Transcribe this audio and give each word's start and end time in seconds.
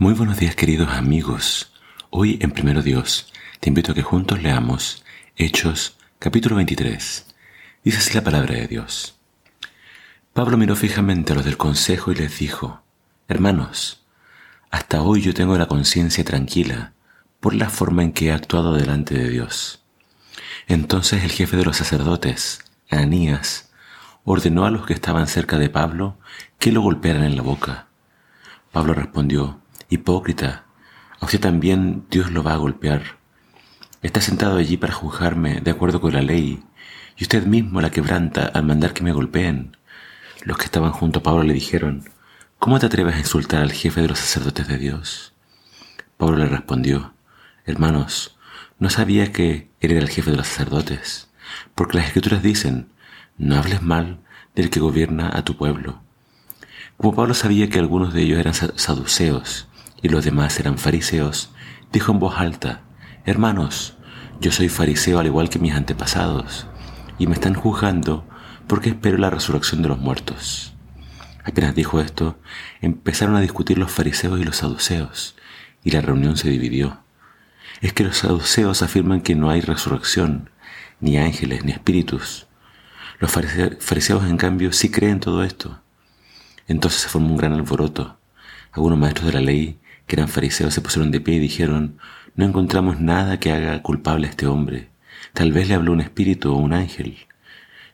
Muy 0.00 0.14
buenos 0.14 0.38
días 0.38 0.56
queridos 0.56 0.88
amigos. 0.88 1.74
Hoy 2.08 2.38
en 2.40 2.52
Primero 2.52 2.80
Dios 2.80 3.30
te 3.60 3.68
invito 3.68 3.92
a 3.92 3.94
que 3.94 4.02
juntos 4.02 4.42
leamos 4.42 5.04
Hechos 5.36 5.98
capítulo 6.18 6.56
23. 6.56 7.26
Dice 7.84 7.98
así 7.98 8.14
la 8.14 8.24
palabra 8.24 8.54
de 8.54 8.66
Dios. 8.66 9.18
Pablo 10.32 10.56
miró 10.56 10.74
fijamente 10.74 11.34
a 11.34 11.36
los 11.36 11.44
del 11.44 11.58
consejo 11.58 12.12
y 12.12 12.14
les 12.14 12.38
dijo, 12.38 12.80
Hermanos, 13.28 14.02
hasta 14.70 15.02
hoy 15.02 15.20
yo 15.20 15.34
tengo 15.34 15.58
la 15.58 15.68
conciencia 15.68 16.24
tranquila 16.24 16.94
por 17.38 17.52
la 17.52 17.68
forma 17.68 18.02
en 18.02 18.12
que 18.12 18.28
he 18.28 18.32
actuado 18.32 18.72
delante 18.72 19.14
de 19.14 19.28
Dios. 19.28 19.84
Entonces 20.66 21.24
el 21.24 21.30
jefe 21.30 21.58
de 21.58 21.66
los 21.66 21.76
sacerdotes, 21.76 22.64
Ananías, 22.88 23.70
ordenó 24.24 24.64
a 24.64 24.70
los 24.70 24.86
que 24.86 24.94
estaban 24.94 25.26
cerca 25.26 25.58
de 25.58 25.68
Pablo 25.68 26.16
que 26.58 26.72
lo 26.72 26.80
golpearan 26.80 27.24
en 27.24 27.36
la 27.36 27.42
boca. 27.42 27.88
Pablo 28.72 28.94
respondió, 28.94 29.60
Hipócrita, 29.92 30.66
a 31.18 31.24
usted 31.24 31.40
también 31.40 32.06
Dios 32.10 32.30
lo 32.30 32.44
va 32.44 32.52
a 32.52 32.58
golpear. 32.58 33.18
Está 34.02 34.20
sentado 34.20 34.56
allí 34.56 34.76
para 34.76 34.92
juzgarme 34.92 35.60
de 35.60 35.72
acuerdo 35.72 36.00
con 36.00 36.12
la 36.14 36.22
ley, 36.22 36.62
y 37.16 37.24
usted 37.24 37.44
mismo 37.44 37.80
la 37.80 37.90
quebranta 37.90 38.46
al 38.46 38.64
mandar 38.64 38.92
que 38.94 39.02
me 39.02 39.10
golpeen. 39.10 39.76
Los 40.44 40.58
que 40.58 40.66
estaban 40.66 40.92
junto 40.92 41.18
a 41.18 41.22
Pablo 41.24 41.42
le 41.42 41.54
dijeron, 41.54 42.04
¿Cómo 42.60 42.78
te 42.78 42.86
atreves 42.86 43.16
a 43.16 43.18
insultar 43.18 43.62
al 43.62 43.72
jefe 43.72 44.00
de 44.00 44.06
los 44.06 44.20
sacerdotes 44.20 44.68
de 44.68 44.78
Dios? 44.78 45.34
Pablo 46.16 46.36
le 46.36 46.46
respondió, 46.46 47.14
Hermanos, 47.66 48.38
no 48.78 48.90
sabía 48.90 49.32
que 49.32 49.70
él 49.80 49.90
era 49.90 50.00
el 50.00 50.08
jefe 50.08 50.30
de 50.30 50.36
los 50.36 50.46
sacerdotes, 50.46 51.30
porque 51.74 51.96
las 51.96 52.06
escrituras 52.06 52.44
dicen, 52.44 52.90
no 53.38 53.56
hables 53.56 53.82
mal 53.82 54.20
del 54.54 54.70
que 54.70 54.78
gobierna 54.78 55.30
a 55.34 55.42
tu 55.42 55.56
pueblo. 55.56 56.00
Como 56.96 57.14
Pablo 57.14 57.34
sabía 57.34 57.68
que 57.68 57.80
algunos 57.80 58.14
de 58.14 58.22
ellos 58.22 58.38
eran 58.38 58.54
saduceos, 58.54 59.66
y 60.02 60.08
los 60.08 60.24
demás 60.24 60.58
eran 60.60 60.78
fariseos, 60.78 61.50
dijo 61.92 62.12
en 62.12 62.18
voz 62.18 62.38
alta, 62.38 62.82
Hermanos, 63.24 63.96
yo 64.40 64.52
soy 64.52 64.68
fariseo 64.68 65.18
al 65.18 65.26
igual 65.26 65.50
que 65.50 65.58
mis 65.58 65.74
antepasados, 65.74 66.66
y 67.18 67.26
me 67.26 67.34
están 67.34 67.54
juzgando 67.54 68.26
porque 68.66 68.90
espero 68.90 69.18
la 69.18 69.30
resurrección 69.30 69.82
de 69.82 69.88
los 69.88 69.98
muertos. 69.98 70.74
Apenas 71.44 71.74
dijo 71.74 72.00
esto, 72.00 72.38
empezaron 72.80 73.36
a 73.36 73.40
discutir 73.40 73.78
los 73.78 73.90
fariseos 73.90 74.40
y 74.40 74.44
los 74.44 74.56
saduceos, 74.56 75.36
y 75.84 75.90
la 75.90 76.00
reunión 76.00 76.36
se 76.36 76.48
dividió. 76.48 77.00
Es 77.80 77.92
que 77.92 78.04
los 78.04 78.18
saduceos 78.18 78.82
afirman 78.82 79.22
que 79.22 79.34
no 79.34 79.50
hay 79.50 79.60
resurrección, 79.60 80.50
ni 81.00 81.18
ángeles, 81.18 81.64
ni 81.64 81.72
espíritus. 81.72 82.46
Los 83.18 83.30
fariseos, 83.32 84.24
en 84.24 84.36
cambio, 84.36 84.72
sí 84.72 84.90
creen 84.90 85.20
todo 85.20 85.44
esto. 85.44 85.82
Entonces 86.68 87.02
se 87.02 87.08
formó 87.08 87.30
un 87.30 87.36
gran 87.36 87.52
alboroto. 87.52 88.18
Algunos 88.72 88.98
maestros 88.98 89.26
de 89.26 89.32
la 89.32 89.40
ley 89.40 89.80
que 90.10 90.16
eran 90.16 90.28
fariseos 90.28 90.74
se 90.74 90.80
pusieron 90.80 91.12
de 91.12 91.20
pie 91.20 91.36
y 91.36 91.38
dijeron, 91.38 91.96
no 92.34 92.44
encontramos 92.44 92.98
nada 92.98 93.38
que 93.38 93.52
haga 93.52 93.80
culpable 93.80 94.26
a 94.26 94.30
este 94.30 94.48
hombre. 94.48 94.90
Tal 95.34 95.52
vez 95.52 95.68
le 95.68 95.74
habló 95.74 95.92
un 95.92 96.00
espíritu 96.00 96.52
o 96.52 96.56
un 96.56 96.72
ángel. 96.72 97.16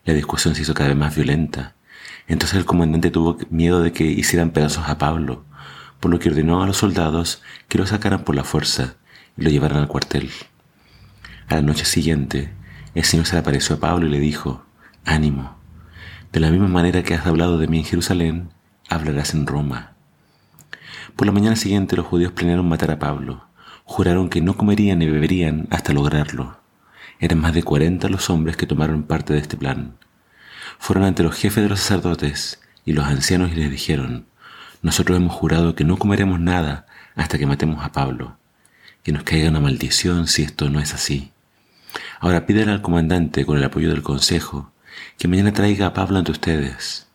La 0.07 0.15
discusión 0.15 0.55
se 0.55 0.63
hizo 0.63 0.73
cada 0.73 0.89
vez 0.89 0.97
más 0.97 1.15
violenta. 1.15 1.75
Entonces 2.27 2.57
el 2.57 2.65
comandante 2.65 3.11
tuvo 3.11 3.37
miedo 3.51 3.83
de 3.83 3.93
que 3.93 4.05
hicieran 4.05 4.53
pedazos 4.53 4.89
a 4.89 4.97
Pablo, 4.97 5.45
por 6.01 6.11
lo 6.11 6.19
que 6.19 6.31
ordenó 6.31 6.63
a 6.63 6.67
los 6.67 6.79
soldados 6.79 7.43
que 7.69 7.77
lo 7.77 7.87
sacaran 7.87 8.25
por 8.25 8.35
la 8.35 8.45
fuerza 8.45 8.95
y 9.37 9.43
lo 9.43 9.51
llevaran 9.51 9.81
al 9.81 9.89
cuartel. 9.89 10.31
A 11.49 11.57
la 11.57 11.61
noche 11.61 11.85
siguiente, 11.85 12.51
el 12.95 13.05
Señor 13.05 13.27
se 13.27 13.35
le 13.35 13.41
apareció 13.41 13.77
a 13.77 13.81
Pablo 13.81 14.07
y 14.07 14.11
le 14.11 14.21
dijo, 14.21 14.65
Ánimo, 15.05 15.59
de 16.33 16.41
la 16.41 16.51
misma 16.51 16.69
manera 16.69 17.03
que 17.03 17.13
has 17.13 17.27
hablado 17.27 17.59
de 17.59 17.69
mí 17.69 17.81
en 17.81 17.85
Jerusalén, 17.85 18.49
hablarás 18.89 19.35
en 19.35 19.47
Roma. 19.47 19.96
Por 21.17 21.27
la 21.27 21.33
mañana 21.33 21.57
siguiente 21.57 21.97
los 21.97 22.05
judíos 22.05 22.33
planearon 22.33 22.69
matar 22.69 22.91
a 22.91 22.99
Pablo. 22.99 23.47
Juraron 23.85 24.29
que 24.29 24.43
no 24.43 24.55
comerían 24.55 24.99
ni 24.99 25.07
beberían 25.07 25.67
hasta 25.71 25.95
lograrlo. 25.95 26.61
Eran 27.21 27.41
más 27.41 27.55
de 27.55 27.63
cuarenta 27.63 28.11
los 28.11 28.29
hombres 28.29 28.59
que 28.59 28.67
tomaron 28.67 29.03
parte 29.05 29.33
de 29.33 29.39
este 29.39 29.57
plan. 29.57 29.97
Fueron 30.79 31.05
ante 31.05 31.23
los 31.23 31.35
jefes 31.35 31.63
de 31.63 31.71
los 31.71 31.81
sacerdotes 31.81 32.61
y 32.85 32.93
los 32.93 33.07
ancianos 33.07 33.51
y 33.53 33.55
les 33.55 33.71
dijeron, 33.71 34.27
nosotros 34.83 35.17
hemos 35.17 35.33
jurado 35.33 35.75
que 35.75 35.85
no 35.85 35.97
comeremos 35.97 36.39
nada 36.39 36.85
hasta 37.15 37.39
que 37.39 37.47
matemos 37.47 37.83
a 37.83 37.93
Pablo. 37.93 38.37
Que 39.03 39.13
nos 39.13 39.23
caiga 39.23 39.49
una 39.49 39.61
maldición 39.61 40.27
si 40.27 40.43
esto 40.43 40.69
no 40.69 40.81
es 40.81 40.93
así. 40.93 41.33
Ahora 42.21 42.45
pídele 42.45 42.73
al 42.73 42.83
comandante, 42.83 43.47
con 43.47 43.57
el 43.57 43.65
apoyo 43.65 43.89
del 43.89 44.03
consejo, 44.03 44.71
que 45.17 45.29
mañana 45.29 45.55
traiga 45.55 45.87
a 45.87 45.95
Pablo 45.95 46.19
ante 46.19 46.33
ustedes. 46.33 47.07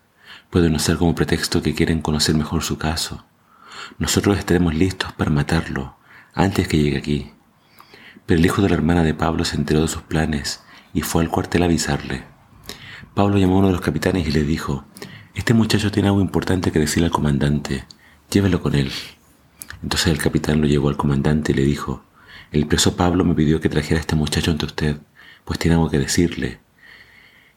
Pueden 0.49 0.73
usar 0.73 0.97
como 0.97 1.13
pretexto 1.13 1.61
que 1.61 1.75
quieren 1.75 2.01
conocer 2.01 2.33
mejor 2.33 2.63
su 2.63 2.79
caso 2.79 3.25
nosotros 3.97 4.37
estaremos 4.37 4.73
listos 4.73 5.11
para 5.13 5.29
matarlo 5.29 5.95
antes 6.33 6.67
que 6.67 6.77
llegue 6.77 6.97
aquí. 6.97 7.31
Pero 8.25 8.39
el 8.39 8.45
hijo 8.45 8.61
de 8.61 8.69
la 8.69 8.75
hermana 8.75 9.03
de 9.03 9.13
Pablo 9.13 9.45
se 9.45 9.57
enteró 9.57 9.81
de 9.81 9.87
sus 9.87 10.01
planes 10.01 10.63
y 10.93 11.01
fue 11.01 11.23
al 11.23 11.29
cuartel 11.29 11.63
a 11.63 11.65
avisarle. 11.65 12.23
Pablo 13.13 13.37
llamó 13.37 13.55
a 13.55 13.59
uno 13.59 13.67
de 13.67 13.73
los 13.73 13.81
capitanes 13.81 14.27
y 14.27 14.31
le 14.31 14.43
dijo, 14.43 14.85
Este 15.33 15.53
muchacho 15.53 15.91
tiene 15.91 16.09
algo 16.09 16.21
importante 16.21 16.71
que 16.71 16.79
decirle 16.79 17.07
al 17.07 17.11
comandante, 17.11 17.85
llévelo 18.29 18.61
con 18.61 18.75
él. 18.75 18.91
Entonces 19.83 20.07
el 20.07 20.17
capitán 20.17 20.61
lo 20.61 20.67
llevó 20.67 20.89
al 20.89 20.97
comandante 20.97 21.51
y 21.51 21.55
le 21.55 21.63
dijo, 21.63 22.03
El 22.51 22.67
preso 22.67 22.95
Pablo 22.95 23.25
me 23.25 23.35
pidió 23.35 23.59
que 23.59 23.69
trajera 23.69 23.97
a 23.97 24.01
este 24.01 24.15
muchacho 24.15 24.51
ante 24.51 24.65
usted, 24.65 24.97
pues 25.43 25.59
tiene 25.59 25.75
algo 25.75 25.89
que 25.89 25.99
decirle. 25.99 26.59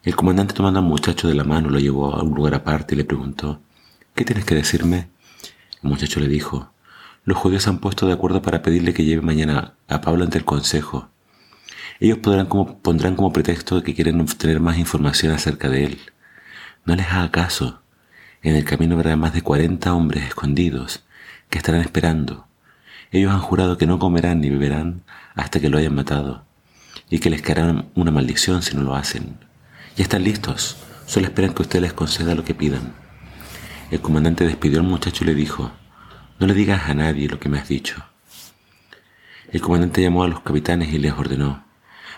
El 0.03 0.15
comandante 0.15 0.53
tomando 0.53 0.79
al 0.79 0.85
muchacho 0.85 1.27
de 1.27 1.35
la 1.35 1.43
mano 1.43 1.69
lo 1.69 1.79
llevó 1.79 2.13
a 2.13 2.21
un 2.21 2.35
lugar 2.35 2.53
aparte 2.53 2.93
y 2.93 2.97
le 2.97 3.05
preguntó, 3.05 3.61
¿Qué 4.13 4.23
tienes 4.23 4.45
que 4.45 4.55
decirme? 4.55 5.09
El 5.85 5.91
muchacho 5.91 6.19
le 6.19 6.27
dijo, 6.27 6.73
los 7.25 7.37
judíos 7.37 7.67
han 7.67 7.77
puesto 7.77 8.07
de 8.07 8.13
acuerdo 8.13 8.41
para 8.41 8.63
pedirle 8.63 8.91
que 8.91 9.05
lleve 9.05 9.21
mañana 9.21 9.75
a 9.87 10.01
Pablo 10.01 10.23
ante 10.23 10.39
el 10.39 10.43
consejo. 10.43 11.09
Ellos 11.99 12.17
podrán 12.17 12.47
como, 12.47 12.79
pondrán 12.79 13.15
como 13.15 13.31
pretexto 13.31 13.83
que 13.83 13.93
quieren 13.93 14.19
obtener 14.19 14.59
más 14.59 14.79
información 14.79 15.31
acerca 15.31 15.69
de 15.69 15.83
él. 15.83 15.99
No 16.85 16.95
les 16.95 17.05
haga 17.05 17.29
caso. 17.29 17.83
En 18.41 18.55
el 18.55 18.65
camino 18.65 18.95
habrá 18.95 19.15
más 19.15 19.33
de 19.35 19.43
cuarenta 19.43 19.93
hombres 19.93 20.23
escondidos 20.23 21.03
que 21.51 21.59
estarán 21.59 21.81
esperando. 21.81 22.47
Ellos 23.11 23.31
han 23.31 23.41
jurado 23.41 23.77
que 23.77 23.85
no 23.85 23.99
comerán 23.99 24.41
ni 24.41 24.49
beberán 24.49 25.03
hasta 25.35 25.59
que 25.59 25.69
lo 25.69 25.77
hayan 25.77 25.93
matado 25.93 26.45
y 27.11 27.19
que 27.19 27.29
les 27.29 27.43
caerá 27.43 27.85
una 27.93 28.09
maldición 28.09 28.63
si 28.63 28.75
no 28.75 28.81
lo 28.81 28.95
hacen. 28.95 29.37
Ya 29.97 30.03
están 30.03 30.23
listos, 30.23 30.77
solo 31.05 31.27
esperan 31.27 31.53
que 31.53 31.61
usted 31.61 31.79
les 31.79 31.93
conceda 31.93 32.33
lo 32.33 32.43
que 32.43 32.55
pidan. 32.55 33.04
El 33.91 34.01
comandante 34.01 34.45
despidió 34.45 34.79
al 34.79 34.87
muchacho 34.87 35.23
y 35.23 35.27
le 35.27 35.35
dijo, 35.35 35.71
no 36.39 36.47
le 36.47 36.53
digas 36.53 36.89
a 36.89 36.93
nadie 36.93 37.29
lo 37.29 37.39
que 37.39 37.49
me 37.49 37.59
has 37.59 37.67
dicho. 37.67 38.03
El 39.51 39.61
comandante 39.61 40.01
llamó 40.01 40.23
a 40.23 40.27
los 40.27 40.41
capitanes 40.41 40.91
y 40.93 40.97
les 40.97 41.13
ordenó, 41.13 41.63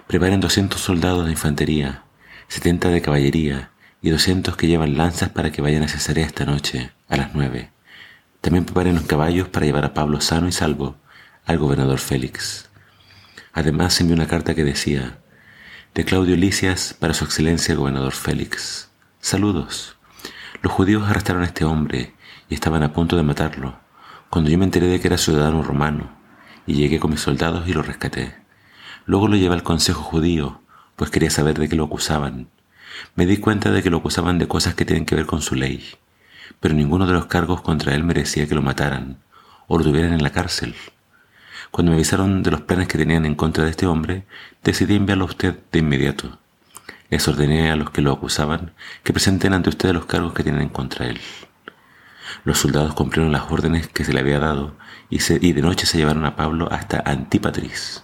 preparen 0.08 0.40
200 0.40 0.80
soldados 0.80 1.26
de 1.26 1.32
infantería, 1.32 2.04
70 2.48 2.90
de 2.90 3.02
caballería 3.02 3.72
y 4.02 4.10
200 4.10 4.56
que 4.56 4.68
llevan 4.68 4.98
lanzas 4.98 5.30
para 5.30 5.52
que 5.52 5.62
vayan 5.62 5.84
a 5.84 5.88
Cesarea 5.88 6.26
esta 6.26 6.46
noche, 6.46 6.92
a 7.10 7.18
las 7.18 7.36
nueve. 7.36 7.72
También 8.40 8.66
preparen 8.66 8.96
los 8.96 9.06
caballos 9.06 9.50
para 9.50 9.66
llevar 9.66 9.84
a 9.84 9.94
Pablo 9.94 10.22
sano 10.22 10.48
y 10.48 10.54
salvo 10.54 10.96
al 11.46 11.58
gobernador 11.58 12.00
Félix. 12.00 12.70
Además 13.52 14.00
envió 14.00 14.16
una 14.16 14.28
carta 14.28 14.56
que 14.56 14.64
decía, 14.64 15.20
de 15.94 16.06
Claudio 16.06 16.38
Licias 16.38 16.96
para 16.98 17.14
su 17.14 17.26
excelencia 17.26 17.74
el 17.74 17.80
gobernador 17.80 18.14
Félix. 18.14 18.90
Saludos. 19.20 19.97
Los 20.62 20.74
judíos 20.74 21.08
arrestaron 21.08 21.44
a 21.44 21.46
este 21.46 21.66
hombre 21.66 22.14
y 22.50 22.56
estaban 22.56 22.82
a 22.82 22.92
punto 22.92 23.16
de 23.16 23.24
matarlo, 23.24 23.78
cuando 24.30 24.50
yo 24.50 24.58
me 24.58 24.66
enteré 24.66 24.88
de 24.88 25.00
que 25.00 25.08
era 25.08 25.18
ciudadano 25.18 25.62
romano, 25.62 26.18
y 26.66 26.74
llegué 26.74 27.00
con 27.00 27.12
mis 27.12 27.22
soldados 27.22 27.68
y 27.68 27.74
lo 27.74 27.84
rescaté. 27.84 28.36
Luego 29.06 29.28
lo 29.28 29.36
llevé 29.36 29.54
al 29.54 29.64
consejo 29.64 30.02
judío, 30.02 30.62
pues 30.96 31.12
quería 31.12 31.30
saber 31.30 31.60
de 31.60 31.70
qué 31.70 31.76
lo 31.76 31.86
acusaban. 31.86 32.50
Me 33.16 33.28
di 33.28 33.38
cuenta 33.38 33.70
de 33.70 33.84
que 33.84 33.92
lo 33.92 33.98
acusaban 33.98 34.40
de 34.40 34.48
cosas 34.48 34.74
que 34.74 34.84
tienen 34.84 35.06
que 35.06 35.16
ver 35.16 35.28
con 35.28 35.42
su 35.44 35.54
ley, 35.54 35.86
pero 36.60 36.74
ninguno 36.74 37.06
de 37.06 37.14
los 37.14 37.28
cargos 37.28 37.62
contra 37.62 37.94
él 37.94 38.04
merecía 38.04 38.48
que 38.48 38.56
lo 38.56 38.64
mataran 38.64 39.20
o 39.68 39.78
lo 39.78 39.84
tuvieran 39.84 40.14
en 40.14 40.24
la 40.24 40.32
cárcel. 40.32 40.76
Cuando 41.70 41.92
me 41.92 41.98
avisaron 41.98 42.42
de 42.42 42.52
los 42.52 42.62
planes 42.62 42.88
que 42.88 42.98
tenían 42.98 43.26
en 43.26 43.36
contra 43.36 43.64
de 43.64 43.70
este 43.70 43.86
hombre, 43.86 44.26
decidí 44.64 44.96
enviarlo 44.96 45.26
a 45.26 45.30
usted 45.30 45.60
de 45.72 45.80
inmediato. 45.80 46.40
Les 47.10 47.28
ordené 47.28 47.72
a 47.72 47.76
los 47.76 47.92
que 47.92 48.02
lo 48.02 48.12
acusaban 48.12 48.74
que 49.04 49.14
presenten 49.14 49.54
ante 49.54 49.70
ustedes 49.70 49.94
los 49.94 50.06
cargos 50.06 50.34
que 50.34 50.44
tienen 50.44 50.70
contra 50.70 51.08
él. 51.08 51.20
Los 52.44 52.60
soldados 52.60 52.94
cumplieron 52.94 53.32
las 53.32 53.50
órdenes 53.52 53.88
que 53.88 54.04
se 54.04 54.14
le 54.14 54.20
había 54.20 54.40
dado 54.40 54.76
y, 55.10 55.20
de 55.20 55.62
noche 55.62 55.86
se 55.86 55.98
llevaron 55.98 56.26
a 56.26 56.36
Pablo 56.36 56.68
hasta 56.72 57.02
Antípatris. 57.06 58.04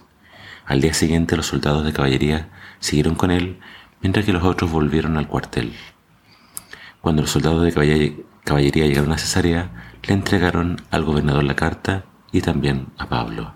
Al 0.66 0.80
día 0.80 0.94
siguiente 0.94 1.36
los 1.36 1.46
soldados 1.46 1.84
de 1.84 1.92
caballería 1.92 2.48
siguieron 2.80 3.14
con 3.14 3.30
él 3.30 3.60
mientras 4.00 4.24
que 4.24 4.32
los 4.32 4.44
otros 4.44 4.70
volvieron 4.70 5.16
al 5.16 5.28
cuartel. 5.28 5.74
Cuando 7.00 7.22
los 7.22 7.30
soldados 7.30 7.62
de 7.62 8.24
caballería 8.44 8.86
llegaron 8.86 9.12
a 9.12 9.18
Cesarea, 9.18 9.92
le 10.02 10.14
entregaron 10.14 10.80
al 10.90 11.04
gobernador 11.04 11.44
la 11.44 11.56
carta 11.56 12.04
y 12.32 12.40
también 12.40 12.86
a 12.98 13.08
Pablo. 13.08 13.54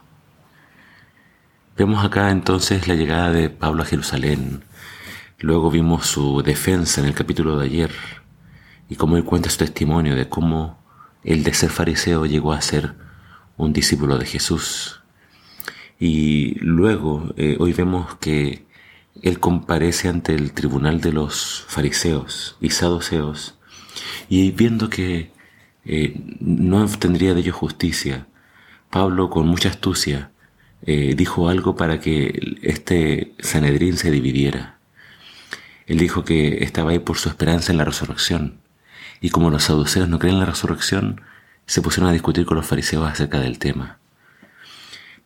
Vemos 1.77 2.05
acá 2.05 2.31
entonces 2.31 2.89
la 2.89 2.95
llegada 2.95 3.31
de 3.31 3.51
Pablo 3.51 3.83
a 3.83 3.87
Jerusalén, 3.87 4.65
Luego 5.41 5.71
vimos 5.71 6.07
su 6.07 6.43
defensa 6.43 7.01
en 7.01 7.07
el 7.07 7.15
capítulo 7.15 7.57
de 7.57 7.67
ayer 7.67 7.93
y 8.89 8.97
cómo 8.97 9.17
él 9.17 9.25
cuenta 9.25 9.51
su 9.51 9.59
testimonio 9.59 10.17
de 10.17 10.29
cómo 10.29 10.83
el 11.23 11.45
de 11.45 11.55
ser 11.55 11.71
fariseo 11.71 12.27
llegó 12.27 12.53
a 12.53 12.61
ser 12.61 12.97
un 13.57 13.73
discípulo 13.73 14.19
de 14.19 14.27
Jesús. 14.27 15.01
Y 16.01 16.59
luego, 16.61 17.33
eh, 17.37 17.57
hoy 17.61 17.73
vemos 17.73 18.17
que 18.17 18.67
él 19.23 19.39
comparece 19.39 20.09
ante 20.09 20.35
el 20.35 20.53
tribunal 20.53 21.01
de 21.01 21.13
los 21.13 21.65
fariseos 21.69 22.57
y 22.61 22.71
saduceos, 22.71 23.59
y 24.29 24.51
viendo 24.51 24.91
que 24.91 25.31
eh, 25.85 26.21
no 26.41 26.83
obtendría 26.83 27.35
de 27.35 27.41
ellos 27.41 27.55
justicia, 27.55 28.27
Pablo 28.91 29.31
con 29.31 29.47
mucha 29.47 29.69
astucia 29.69 30.33
eh, 30.83 31.15
dijo 31.17 31.49
algo 31.49 31.77
para 31.77 32.01
que 32.01 32.59
este 32.63 33.35
Sanedrín 33.41 33.97
se 33.97 34.11
dividiera. 34.11 34.78
Él 35.89 35.99
dijo 35.99 36.23
que 36.23 36.63
estaba 36.63 36.91
ahí 36.91 36.99
por 36.99 37.17
su 37.17 37.31
esperanza 37.31 37.73
en 37.73 37.79
la 37.79 37.85
resurrección, 37.85 38.59
y 39.23 39.31
como 39.31 39.51
los 39.51 39.65
saduceos 39.65 40.09
no 40.09 40.19
creen 40.19 40.35
en 40.35 40.41
la 40.41 40.47
resurrección, 40.47 41.23
se 41.67 41.81
pusieron 41.81 42.11
a 42.11 42.13
discutir 42.13 42.45
con 42.45 42.59
los 42.59 42.67
fariseos 42.67 43.11
acerca 43.11 43.41
del 43.41 43.59
tema. 43.59 43.99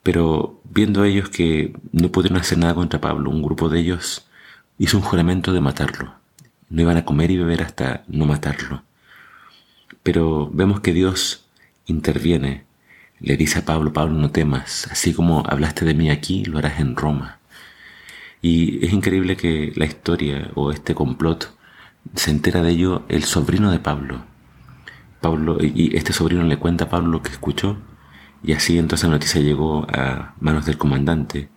Pero 0.05 0.61
viendo 0.64 1.05
ellos 1.05 1.29
que 1.29 1.75
no 1.91 2.11
pudieron 2.11 2.38
hacer 2.38 2.59
nada 2.59 2.75
contra 2.75 3.00
Pablo, 3.00 3.31
un 3.31 3.43
grupo 3.43 3.69
de 3.69 3.81
ellos 3.81 4.26
hizo 4.79 4.97
un 4.97 5.03
juramento 5.03 5.53
de 5.53 5.61
matarlo. 5.61 6.14
No 6.70 6.82
iban 6.82 6.97
a 6.97 7.05
comer 7.05 7.32
y 7.32 7.38
beber 7.38 7.62
hasta 7.62 8.05
no 8.06 8.25
matarlo. 8.25 8.82
Pero 10.05 10.49
vemos 10.53 10.81
que 10.81 10.93
Dios 10.93 11.44
interviene. 11.87 12.65
Le 13.20 13.37
dice 13.37 13.61
a 13.61 13.65
Pablo, 13.65 13.93
Pablo, 13.93 14.15
no 14.15 14.31
temas, 14.31 14.88
así 14.91 15.12
como 15.12 15.44
hablaste 15.47 15.85
de 15.85 15.94
mí 15.94 16.11
aquí, 16.11 16.44
lo 16.44 16.58
harás 16.58 16.81
en 16.81 16.97
Roma. 16.97 17.38
Y 18.43 18.85
es 18.85 18.93
increíble 18.93 19.37
que 19.37 19.73
la 19.77 19.87
historia 19.87 20.50
o 20.55 20.71
este 20.71 20.94
complot 20.94 21.56
se 22.15 22.31
entera 22.31 22.62
de 22.62 22.71
ello 22.71 23.05
el 23.09 23.25
sobrino 23.25 23.71
de 23.71 23.79
Pablo. 23.79 24.25
Pablo 25.21 25.59
y 25.61 25.97
este 25.97 26.12
sobrino 26.12 26.43
le 26.43 26.59
cuenta 26.59 26.85
a 26.85 26.91
Pablo 26.91 27.09
lo 27.09 27.23
que 27.23 27.31
escuchó 27.31 27.79
y 28.43 28.53
así 28.53 28.79
entonces 28.79 29.09
la 29.09 29.15
noticia 29.15 29.41
llegó 29.41 29.87
a 29.89 30.35
manos 30.41 30.67
del 30.67 30.77
comandante 30.77 31.49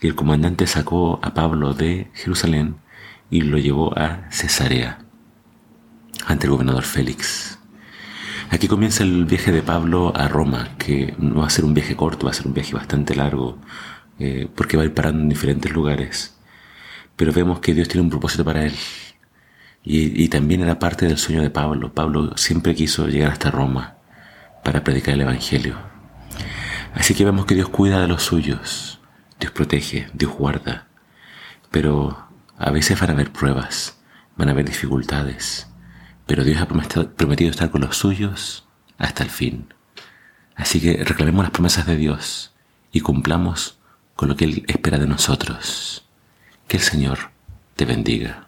y 0.00 0.06
el 0.06 0.14
comandante 0.14 0.66
sacó 0.68 1.18
a 1.22 1.34
Pablo 1.34 1.74
de 1.74 2.10
Jerusalén 2.14 2.76
y 3.30 3.40
lo 3.40 3.58
llevó 3.58 3.98
a 3.98 4.30
Cesarea 4.30 5.04
ante 6.26 6.46
el 6.46 6.52
gobernador 6.52 6.84
Félix. 6.84 7.58
Aquí 8.50 8.68
comienza 8.68 9.02
el 9.02 9.24
viaje 9.26 9.52
de 9.52 9.62
Pablo 9.62 10.12
a 10.16 10.28
Roma, 10.28 10.70
que 10.78 11.14
no 11.18 11.40
va 11.40 11.48
a 11.48 11.50
ser 11.50 11.64
un 11.64 11.74
viaje 11.74 11.96
corto, 11.96 12.26
va 12.26 12.30
a 12.30 12.34
ser 12.34 12.46
un 12.46 12.54
viaje 12.54 12.72
bastante 12.72 13.14
largo, 13.14 13.58
eh, 14.18 14.48
porque 14.54 14.76
va 14.76 14.82
a 14.82 14.86
ir 14.86 14.94
parando 14.94 15.22
en 15.22 15.28
diferentes 15.28 15.72
lugares. 15.72 16.36
Pero 17.16 17.32
vemos 17.32 17.60
que 17.60 17.74
Dios 17.74 17.88
tiene 17.88 18.02
un 18.02 18.10
propósito 18.10 18.44
para 18.44 18.64
él. 18.64 18.74
Y, 19.84 20.22
y 20.22 20.28
también 20.28 20.62
era 20.62 20.78
parte 20.78 21.06
del 21.06 21.18
sueño 21.18 21.42
de 21.42 21.50
Pablo. 21.50 21.92
Pablo 21.92 22.36
siempre 22.36 22.74
quiso 22.74 23.08
llegar 23.08 23.32
hasta 23.32 23.50
Roma 23.50 23.96
para 24.64 24.84
predicar 24.84 25.14
el 25.14 25.22
Evangelio. 25.22 25.76
Así 26.94 27.14
que 27.14 27.24
vemos 27.24 27.46
que 27.46 27.54
Dios 27.54 27.68
cuida 27.68 28.00
de 28.00 28.08
los 28.08 28.22
suyos, 28.22 29.00
Dios 29.38 29.52
protege, 29.52 30.08
Dios 30.14 30.32
guarda, 30.32 30.88
pero 31.70 32.28
a 32.58 32.70
veces 32.70 32.98
van 32.98 33.10
a 33.10 33.12
haber 33.12 33.30
pruebas, 33.30 34.00
van 34.36 34.48
a 34.48 34.52
haber 34.52 34.66
dificultades, 34.66 35.68
pero 36.26 36.44
Dios 36.44 36.60
ha 36.60 36.66
prometido 36.66 37.50
estar 37.50 37.70
con 37.70 37.82
los 37.82 37.96
suyos 37.96 38.66
hasta 38.98 39.22
el 39.22 39.30
fin. 39.30 39.72
Así 40.56 40.80
que 40.80 41.04
reclamemos 41.04 41.44
las 41.44 41.52
promesas 41.52 41.86
de 41.86 41.96
Dios 41.96 42.52
y 42.90 43.00
cumplamos 43.00 43.77
con 44.18 44.28
lo 44.28 44.34
que 44.34 44.46
Él 44.46 44.64
espera 44.66 44.98
de 44.98 45.06
nosotros. 45.06 46.04
Que 46.66 46.76
el 46.76 46.82
Señor 46.82 47.30
te 47.76 47.84
bendiga. 47.84 48.47